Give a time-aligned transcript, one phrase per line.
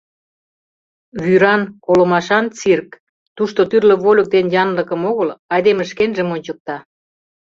[1.23, 2.89] Вӱран, колымашан цирк,
[3.35, 6.77] тушто тӱрлӧ вольык ден янлыкым огыл, айдеме шкенжым ончыкта.